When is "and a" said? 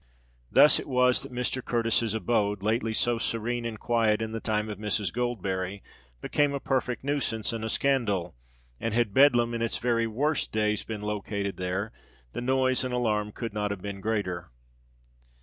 7.53-7.69